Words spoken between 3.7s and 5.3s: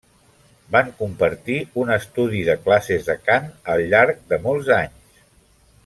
al llarg de molts anys.